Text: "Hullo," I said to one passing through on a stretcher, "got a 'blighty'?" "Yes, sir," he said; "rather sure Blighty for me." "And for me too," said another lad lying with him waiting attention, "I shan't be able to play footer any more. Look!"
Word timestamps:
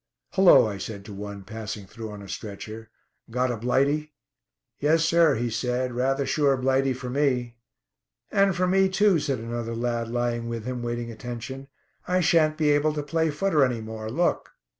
"Hullo," 0.33 0.65
I 0.65 0.79
said 0.79 1.05
to 1.05 1.13
one 1.13 1.43
passing 1.43 1.85
through 1.85 2.09
on 2.09 2.23
a 2.23 2.27
stretcher, 2.27 2.89
"got 3.29 3.51
a 3.51 3.55
'blighty'?" 3.57 4.11
"Yes, 4.79 5.05
sir," 5.05 5.35
he 5.35 5.51
said; 5.51 5.91
"rather 5.91 6.25
sure 6.25 6.57
Blighty 6.57 6.91
for 6.91 7.07
me." 7.07 7.57
"And 8.31 8.55
for 8.55 8.65
me 8.65 8.89
too," 8.89 9.19
said 9.19 9.37
another 9.37 9.75
lad 9.75 10.07
lying 10.09 10.49
with 10.49 10.65
him 10.65 10.81
waiting 10.81 11.11
attention, 11.11 11.67
"I 12.07 12.19
shan't 12.19 12.57
be 12.57 12.71
able 12.71 12.93
to 12.93 13.03
play 13.03 13.29
footer 13.29 13.63
any 13.63 13.79
more. 13.79 14.09
Look!" 14.09 14.53